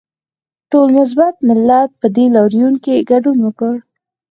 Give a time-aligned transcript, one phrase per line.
[0.71, 0.87] ټول
[1.47, 3.75] ملت په دې لاریون کې ګډون وکړ